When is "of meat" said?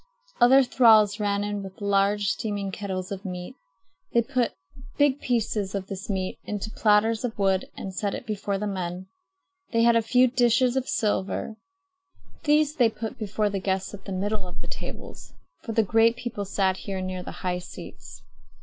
3.11-3.55